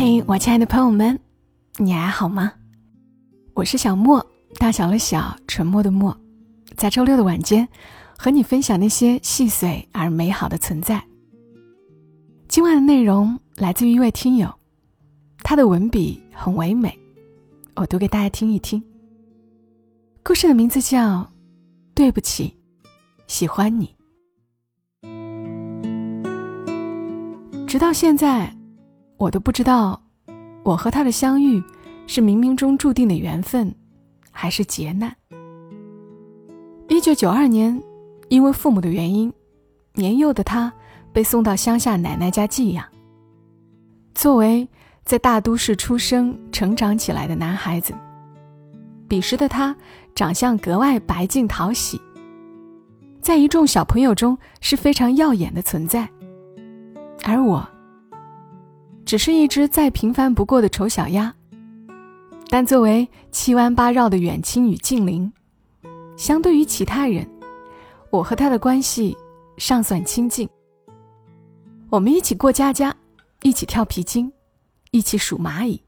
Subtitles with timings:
[0.00, 1.18] 嘿，我亲爱的朋友们，
[1.78, 2.52] 你还好吗？
[3.52, 4.24] 我是小莫，
[4.54, 6.16] 大小的小，沉默的默，
[6.76, 7.66] 在周六的晚间，
[8.16, 11.02] 和你分享那些细碎而美好的存在。
[12.46, 14.54] 今晚的内容来自于一位听友，
[15.38, 16.96] 他的文笔很唯美，
[17.74, 18.80] 我读给大家听一听。
[20.22, 21.22] 故事的名字叫
[21.92, 22.56] 《对不起，
[23.26, 23.96] 喜欢你》。
[27.66, 28.56] 直到现在。
[29.18, 30.00] 我都不知道，
[30.62, 31.60] 我和他的相遇
[32.06, 33.74] 是冥冥中注定的缘分，
[34.30, 35.14] 还是劫难。
[36.88, 37.82] 一九九二年，
[38.28, 39.32] 因为父母的原因，
[39.94, 40.72] 年幼的他
[41.12, 42.84] 被送到乡下奶奶家寄养。
[44.14, 44.68] 作为
[45.04, 47.92] 在大都市出生、成长起来的男孩子，
[49.08, 49.74] 彼时的他
[50.14, 52.00] 长相格外白净讨喜，
[53.20, 56.08] 在一众小朋友中是非常耀眼的存在，
[57.24, 57.68] 而我。
[59.08, 61.34] 只是一只再平凡不过的丑小鸭，
[62.50, 65.32] 但作为七弯八绕的远亲与近邻，
[66.18, 67.26] 相对于其他人，
[68.10, 69.16] 我和他的关系
[69.56, 70.46] 尚算亲近。
[71.88, 72.94] 我们一起过家家，
[73.40, 74.30] 一起跳皮筋，
[74.90, 75.82] 一起数蚂蚁。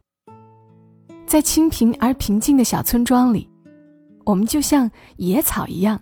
[1.27, 3.47] 在清贫而平静的小村庄里，
[4.25, 6.01] 我们就像野草一样，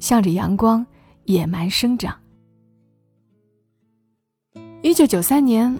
[0.00, 0.86] 向着阳光
[1.26, 2.18] 野蛮生长。
[4.80, 5.78] 一九九三年。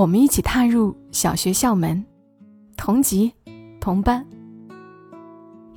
[0.00, 2.02] 我们一起踏入小学校门，
[2.74, 3.30] 同级，
[3.78, 4.26] 同班。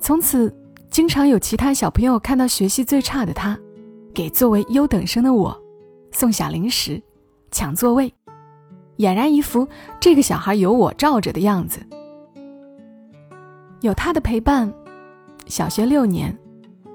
[0.00, 0.50] 从此，
[0.88, 3.54] 经常有其他小朋友看到学习最差的他，
[4.14, 5.54] 给作为优等生的我
[6.10, 7.02] 送小零食、
[7.50, 8.10] 抢座位，
[8.96, 9.68] 俨然一副
[10.00, 11.86] 这个小孩有我罩着的样子。
[13.82, 14.72] 有他的陪伴，
[15.44, 16.34] 小学六年，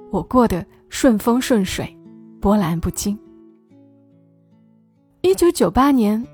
[0.09, 1.95] 我过得顺风顺水，
[2.41, 3.15] 波澜不惊。
[5.21, 6.25] 一九九八年。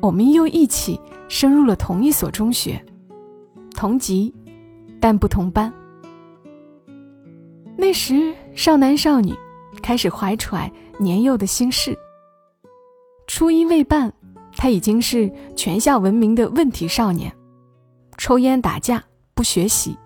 [0.00, 0.98] 我们又一起
[1.28, 2.82] 升入了同一所中学，
[3.74, 4.34] 同级，
[4.98, 5.72] 但不同班。
[7.76, 9.34] 那时少男少女
[9.82, 11.96] 开始怀揣年幼的心事。
[13.26, 14.12] 初一未半，
[14.56, 17.30] 他已经是全校闻名的问题少年，
[18.16, 19.04] 抽烟打架
[19.34, 19.96] 不学习，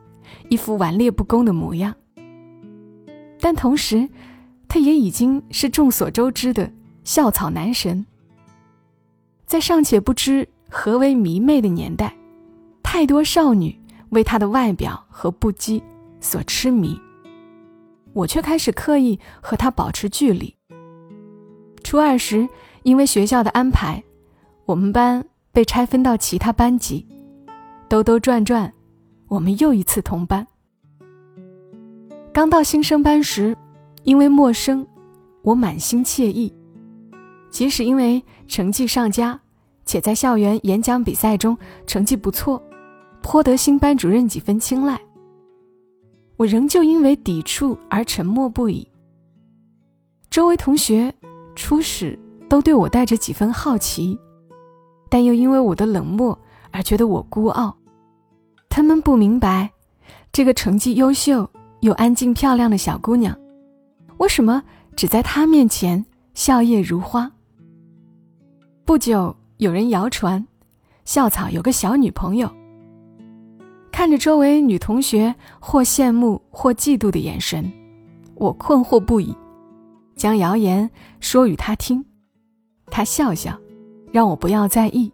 [0.48, 1.94] 一副顽劣不公的模样。
[3.40, 4.08] 但同时，
[4.66, 6.70] 他也已经是众所周知的
[7.04, 8.04] 校草男神。
[9.54, 12.12] 在尚且不知何为迷妹的年代，
[12.82, 15.80] 太多少女为他的外表和不羁
[16.18, 17.00] 所痴迷。
[18.14, 20.52] 我却开始刻意和他保持距离。
[21.84, 22.48] 初二时，
[22.82, 24.02] 因为学校的安排，
[24.66, 27.06] 我们班被拆分到其他班级。
[27.88, 28.72] 兜兜转转，
[29.28, 30.44] 我们又一次同班。
[32.32, 33.56] 刚到新生班时，
[34.02, 34.84] 因为陌生，
[35.42, 36.52] 我满心惬意，
[37.50, 39.40] 即使因为成绩上佳。
[39.94, 41.56] 且在校园演讲比赛中
[41.86, 42.60] 成绩不错，
[43.22, 45.00] 颇得新班主任几分青睐。
[46.36, 48.84] 我仍旧因为抵触而沉默不已。
[50.30, 51.14] 周围同学
[51.54, 52.18] 初始
[52.48, 54.18] 都对我带着几分好奇，
[55.08, 56.36] 但又因为我的冷漠
[56.72, 57.76] 而觉得我孤傲。
[58.68, 59.70] 他们不明白，
[60.32, 61.48] 这个成绩优秀
[61.82, 63.38] 又安静漂亮的小姑娘，
[64.16, 64.60] 为什么
[64.96, 67.30] 只在他面前笑靥如花。
[68.84, 69.36] 不久。
[69.58, 70.44] 有人谣传，
[71.04, 72.50] 校草有个小女朋友。
[73.92, 77.72] 看着周围女同学或羡慕或嫉妒的眼神，
[78.34, 79.32] 我困惑不已，
[80.16, 82.04] 将谣言说与他听。
[82.90, 83.56] 他笑笑，
[84.12, 85.12] 让我不要在意。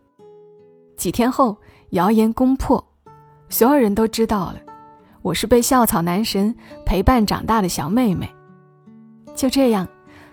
[0.96, 1.58] 几天后，
[1.90, 2.82] 谣言攻破，
[3.50, 4.56] 所有人都知道了，
[5.20, 6.54] 我是被校草男神
[6.86, 8.26] 陪伴长大的小妹妹。
[9.34, 9.86] 就这样，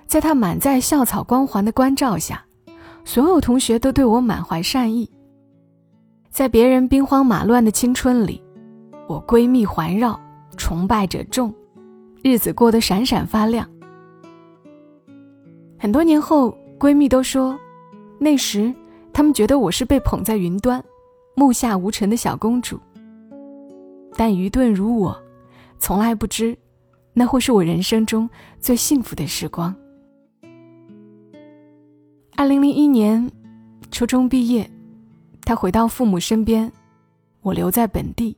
[0.08, 2.46] 在他满载校草光环的关照下。
[3.08, 5.10] 所有同学都对我满怀善意，
[6.30, 8.44] 在别人兵荒马乱的青春里，
[9.08, 10.20] 我闺蜜环绕，
[10.58, 11.56] 崇拜者众，
[12.22, 13.66] 日子过得闪闪发亮。
[15.80, 17.58] 很多年后，闺蜜都说，
[18.20, 18.76] 那时
[19.14, 20.84] 她们觉得我是被捧在云端，
[21.34, 22.78] 目下无尘的小公主。
[24.18, 25.18] 但愚钝如我，
[25.80, 26.58] 从来不知，
[27.14, 28.30] 那会是我人生中
[28.60, 29.74] 最幸福的时光。
[32.40, 33.32] 二零零一年，
[33.90, 34.70] 初中毕业，
[35.42, 36.72] 他回到父母身边，
[37.42, 38.38] 我留在本地，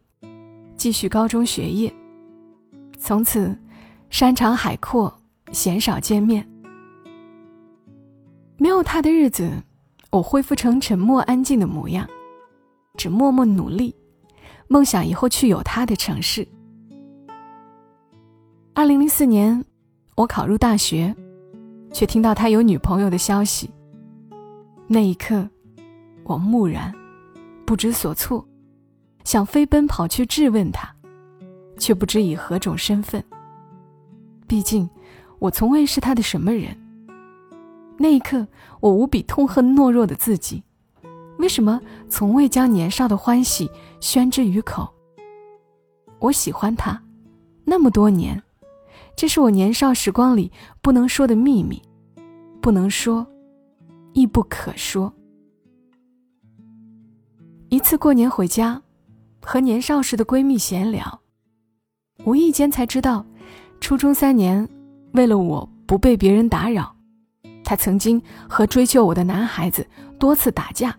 [0.77, 1.93] 继续高中学业。
[2.97, 3.53] 从此，
[4.09, 5.13] 山长海阔，
[5.51, 6.49] 鲜少见面。
[8.55, 9.51] 没有他的日子，
[10.11, 12.07] 我恢复成沉默安静的模样，
[12.95, 13.93] 只默默努力，
[14.69, 16.47] 梦想以后去有他的城市。
[18.73, 19.65] 二零零四年，
[20.15, 21.13] 我考入大学，
[21.91, 23.69] 却听到他有女朋友的消息。
[24.91, 25.47] 那一刻，
[26.23, 26.91] 我木然，
[27.63, 28.43] 不知所措，
[29.23, 30.91] 想飞奔跑去质问他，
[31.77, 33.23] 却不知以何种身份。
[34.47, 34.89] 毕竟，
[35.37, 36.75] 我从未是他的什么人。
[37.99, 38.47] 那一刻，
[38.79, 40.63] 我无比痛恨懦弱的自己，
[41.37, 43.69] 为什么从未将年少的欢喜
[43.99, 44.91] 宣之于口？
[46.17, 46.99] 我喜欢他，
[47.63, 48.41] 那么多年，
[49.15, 50.51] 这是我年少时光里
[50.81, 51.79] 不能说的秘密，
[52.59, 53.27] 不能说，
[54.13, 55.13] 亦不可说。
[57.69, 58.81] 一次过年回家，
[59.41, 61.21] 和年少时的闺蜜闲聊，
[62.25, 63.25] 无意间才知道，
[63.79, 64.67] 初中三年，
[65.13, 66.95] 为了我不被别人打扰，
[67.63, 70.97] 她曾经和追求我的男孩子多次打架，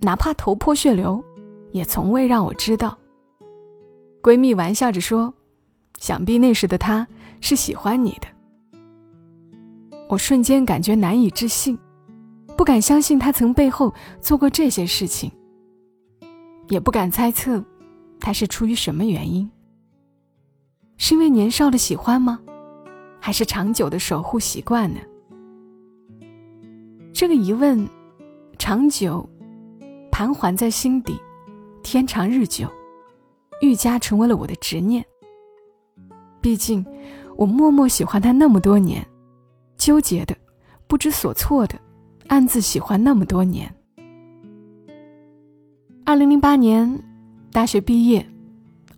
[0.00, 1.24] 哪怕头破血流，
[1.72, 2.96] 也从未让我知道。
[4.22, 5.32] 闺蜜玩笑着说
[5.98, 7.06] ：“想必那时的他
[7.40, 8.28] 是喜欢你的。”
[10.10, 11.78] 我瞬间感觉难以置信，
[12.56, 15.30] 不敢相信他曾背后做过这些事情。
[16.68, 17.62] 也不敢猜测，
[18.18, 19.48] 他是出于什么原因？
[20.96, 22.40] 是因为年少的喜欢吗？
[23.20, 25.00] 还是长久的守护习惯呢？
[27.12, 27.88] 这个疑问，
[28.58, 29.28] 长久
[30.10, 31.18] 盘桓在心底，
[31.82, 32.68] 天长日久，
[33.60, 35.04] 愈加成为了我的执念。
[36.40, 36.84] 毕竟，
[37.36, 39.06] 我默默喜欢他那么多年，
[39.76, 40.36] 纠结的、
[40.86, 41.78] 不知所措的，
[42.28, 43.72] 暗自喜欢那么多年。
[46.04, 47.02] 二零零八年，
[47.50, 48.24] 大学毕业，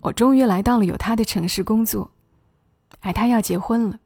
[0.01, 2.11] 我终于来到了有他的城市工作，
[3.01, 3.99] 而他要结婚了。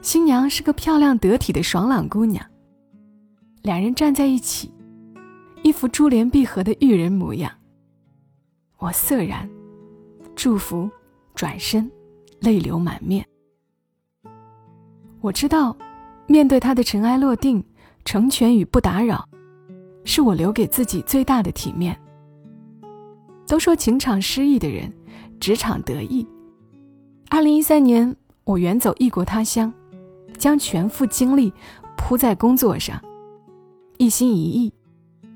[0.00, 2.44] 新娘是个漂亮得体的爽朗姑娘，
[3.62, 4.70] 两人站在一起，
[5.62, 7.50] 一副珠联璧合的玉人模样。
[8.78, 9.48] 我涩然，
[10.36, 10.90] 祝福，
[11.34, 11.90] 转身，
[12.40, 13.26] 泪流满面。
[15.20, 15.74] 我知道，
[16.26, 17.64] 面对他的尘埃落定，
[18.04, 19.28] 成全与不打扰。
[20.04, 21.98] 是我留给自己最大的体面。
[23.46, 24.92] 都说情场失意的人，
[25.40, 26.26] 职场得意。
[27.30, 28.14] 二零一三年，
[28.44, 29.72] 我远走异国他乡，
[30.36, 31.52] 将全副精力
[31.96, 33.02] 扑在工作上，
[33.96, 34.72] 一心一意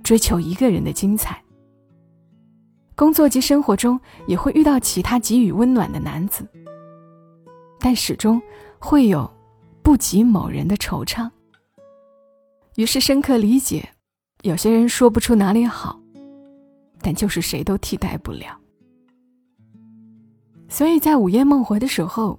[0.02, 1.42] 追求一个人的精彩。
[2.94, 6.46] 工作及生活中也会遇到其他给予温暖的男子，
[7.78, 8.40] 但始终
[8.78, 9.30] 会有
[9.82, 11.30] 不及某人的惆怅。
[12.78, 13.88] 于是深刻理解。
[14.42, 16.00] 有些人说不出哪里好，
[17.02, 18.56] 但就是谁都替代不了。
[20.68, 22.38] 所以在午夜梦回的时候，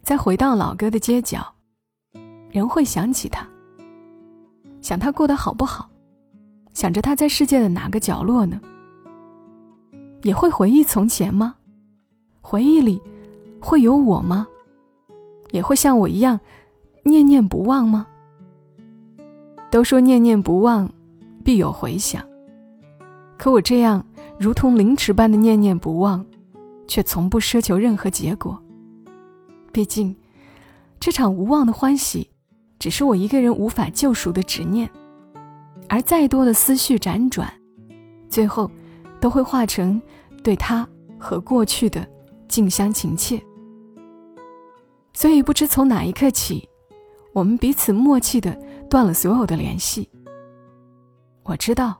[0.00, 1.44] 再回到老哥的街角，
[2.52, 3.44] 人会想起他，
[4.80, 5.90] 想他过得好不好，
[6.72, 8.60] 想着他在世界的哪个角落呢？
[10.22, 11.56] 也会回忆从前吗？
[12.40, 13.02] 回忆里
[13.60, 14.46] 会有我吗？
[15.50, 16.38] 也会像我一样
[17.02, 18.06] 念念不忘吗？
[19.70, 20.88] 都说念念不忘。
[21.44, 22.22] 必有回响。
[23.38, 24.04] 可我这样
[24.38, 26.22] 如同凌迟般的念念不忘，
[26.86, 28.62] 却从不奢求任何结果。
[29.72, 30.14] 毕竟，
[31.00, 32.28] 这场无望的欢喜，
[32.78, 34.90] 只是我一个人无法救赎的执念，
[35.88, 37.50] 而再多的思绪辗转，
[38.28, 38.70] 最后
[39.18, 39.98] 都会化成
[40.42, 40.86] 对他
[41.18, 42.06] 和过去的
[42.46, 43.42] 近乡情怯。
[45.14, 46.68] 所以，不知从哪一刻起，
[47.32, 48.54] 我们彼此默契的
[48.88, 50.08] 断了所有的联系。
[51.44, 51.98] 我知道，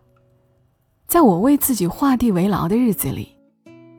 [1.06, 3.36] 在我为自己画地为牢的日子里，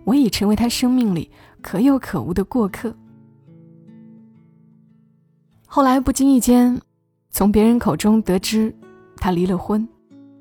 [0.04, 1.32] 我已成为他生命里
[1.62, 2.96] 可有可无的过客。
[5.66, 6.80] 后来不经意间，
[7.30, 8.76] 从别人口中得知
[9.18, 9.88] 他离了婚，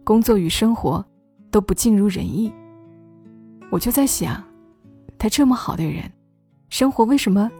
[0.05, 1.05] 工作与生活
[1.51, 2.53] 都不尽如人意。
[3.71, 4.43] 我就在想，
[5.19, 6.11] 他这么好的人，
[6.71, 7.51] 生活为什么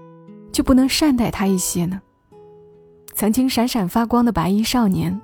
[0.51, 2.01] 就不能善待他一些呢？
[3.19, 5.21] 曾经闪闪发光的白衣少年。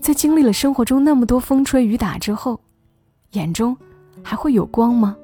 [0.00, 2.58] 在经历了生活中那么多风吹雨打之后，
[3.32, 3.76] 眼中
[4.22, 5.14] 还会有光吗？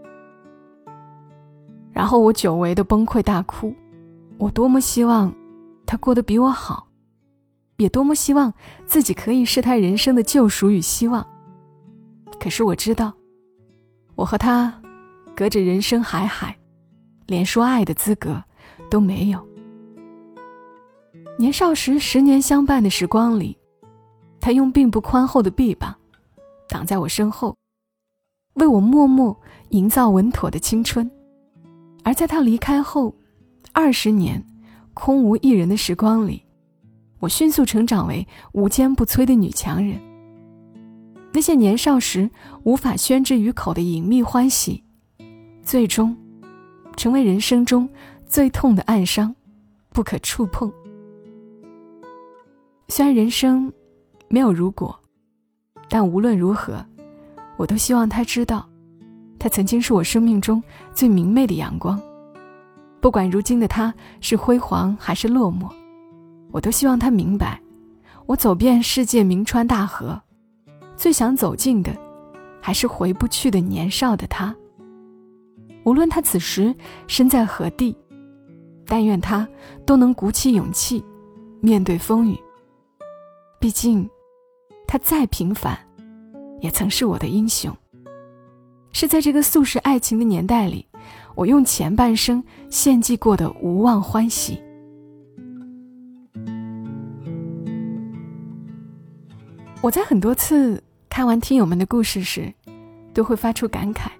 [1.94, 3.75] 然后我久违的崩溃大哭，
[4.36, 5.34] 我多么希望
[5.86, 6.88] 他过得比我好，
[7.78, 8.52] 也多么希望
[8.84, 11.26] 自己可以是他人生的救赎与希望。
[12.38, 13.14] 可是我知道，
[14.14, 14.82] 我和他
[15.34, 16.54] 隔着人生海海，
[17.25, 18.44] 连说爱的资格
[18.90, 19.42] 都没有。
[21.38, 23.57] 年少时十年相伴的时光里。
[24.40, 25.95] 他用并不宽厚的臂膀，
[26.69, 27.57] 挡在我身后，
[28.55, 29.37] 为我默默
[29.71, 31.11] 营造稳妥的青春。
[32.05, 33.12] 而在他离开后，
[33.73, 34.43] 二十年
[34.95, 36.40] 空无一人的时光里，
[37.19, 40.00] 我迅速成长为无坚不摧的女强人。
[41.33, 42.31] 那些年少时
[42.62, 44.83] 无法宣之于口的隐秘欢喜，
[45.62, 46.16] 最终
[46.97, 47.88] 成为人生中
[48.26, 49.35] 最痛的暗伤，
[49.90, 50.73] 不可触碰。
[52.88, 53.73] 虽然人生。
[54.28, 54.99] 没有如果，
[55.88, 56.85] 但无论如何，
[57.57, 58.69] 我都希望他知道，
[59.38, 60.61] 他曾经是我生命中
[60.93, 61.97] 最明媚的阳光。
[63.00, 65.71] 不管如今的他是辉煌还是落寞，
[66.50, 67.62] 我都希望他明白，
[68.26, 70.21] 我走遍世界名川大河，
[70.97, 71.97] 最想走进的，
[72.61, 74.52] 还是回不去的年少的他。
[75.85, 76.75] 无论他此时
[77.07, 77.97] 身在何地，
[78.87, 79.47] 但愿他
[79.87, 81.05] 都能鼓起勇气，
[81.61, 82.37] 面对风雨。
[83.66, 84.08] 毕竟，
[84.87, 85.76] 他再平凡。
[86.61, 87.76] 也曾是我的英雄。
[88.92, 90.87] 是在这个速食爱情的年代里，
[91.35, 94.62] 我用前半生献祭过的无望欢喜。
[99.80, 102.54] 我在很多次看完听友们的故事时，
[103.12, 104.11] 都会发出感慨：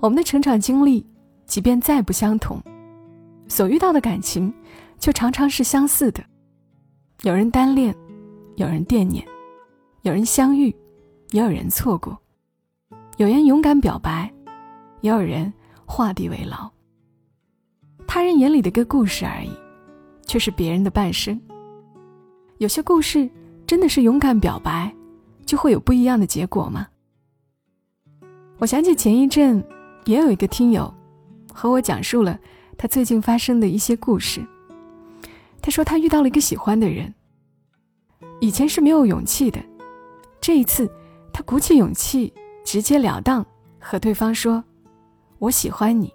[0.00, 1.06] 我们的成长经历，
[1.44, 2.58] 即便再不相同，
[3.48, 4.50] 所遇到的感情，
[4.98, 6.24] 却常常是相似的。
[7.22, 7.94] 有人单恋，
[8.60, 9.26] 有人惦念，
[10.02, 10.74] 有人相遇。
[11.30, 12.18] 也有人错过，
[13.16, 14.28] 有人勇敢表白，
[15.00, 15.50] 也有人
[15.86, 16.68] 画地为牢。
[18.04, 19.52] 他人眼里的个故事而已，
[20.26, 21.40] 却是别人的半生。
[22.58, 23.30] 有些故事
[23.64, 24.92] 真的是勇敢表白，
[25.46, 26.88] 就会有不一样的结果吗？
[28.58, 29.64] 我想起前一阵
[30.04, 30.92] 也有一个听友
[31.54, 32.36] 和我讲述了
[32.76, 34.44] 他最近发生的一些故事。
[35.62, 37.14] 他说他遇到了一个喜欢的人，
[38.40, 39.60] 以前是没有勇气的，
[40.40, 40.90] 这一次。
[41.32, 42.32] 他鼓起勇气，
[42.64, 43.46] 直截了当
[43.78, 44.62] 和对方说
[45.38, 46.12] ：“我喜欢你。”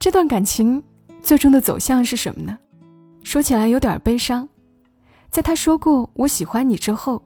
[0.00, 0.82] 这段感情
[1.20, 2.58] 最终的走向是什么呢？
[3.22, 4.48] 说起来有点悲伤。
[5.30, 7.22] 在他说过“我喜欢你”之后，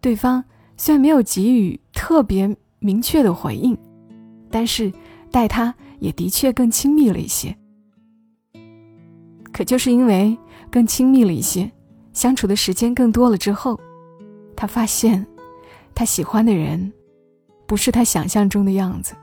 [0.00, 0.44] 对方
[0.76, 3.78] 虽然没有给予特别明确的回应，
[4.50, 4.92] 但是
[5.30, 7.56] 待他也的确更亲密了一些。
[9.52, 10.36] 可就是因为
[10.68, 11.70] 更亲密了一些，
[12.12, 13.78] 相处的时间更多了之后。
[14.54, 15.26] 他发现，
[15.94, 16.92] 他喜欢的人，
[17.66, 19.14] 不是他想象中的样子。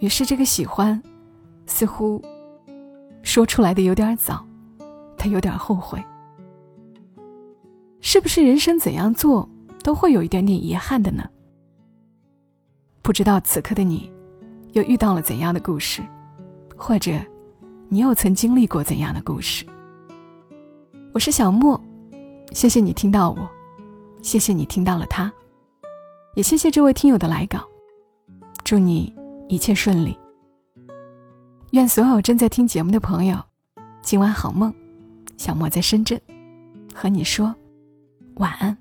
[0.00, 1.00] 于是，这个喜欢，
[1.66, 2.20] 似乎
[3.22, 4.44] 说出来的有点早，
[5.16, 6.02] 他有点后悔。
[8.00, 9.48] 是不是人生怎样做
[9.84, 11.28] 都会有一点点遗憾的呢？
[13.02, 14.10] 不知道此刻的你，
[14.72, 16.02] 又遇到了怎样的故事，
[16.74, 17.12] 或者，
[17.88, 19.64] 你又曾经历过怎样的故事？
[21.12, 21.80] 我是小莫，
[22.52, 23.50] 谢谢你听到我。
[24.22, 25.32] 谢谢你听到了他，
[26.34, 27.66] 也谢谢这位听友的来稿。
[28.62, 29.12] 祝你
[29.48, 30.16] 一切顺利。
[31.72, 33.36] 愿所有正在听节目的朋友，
[34.02, 34.72] 今晚好梦。
[35.36, 36.20] 小莫在深圳，
[36.94, 37.52] 和你说
[38.34, 38.76] 晚安。